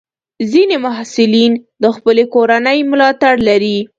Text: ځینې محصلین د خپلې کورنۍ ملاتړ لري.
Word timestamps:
ځینې 0.51 0.75
محصلین 0.85 1.51
د 1.83 1.85
خپلې 1.95 2.23
کورنۍ 2.33 2.79
ملاتړ 2.91 3.35
لري. 3.49 3.77